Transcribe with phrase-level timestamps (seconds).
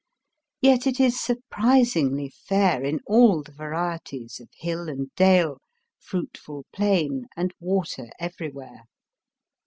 [0.61, 5.61] Yet it is ♦surprisingly fair in all the varieties of hill and dale,
[5.99, 8.85] fruitful plain, and water everywhere.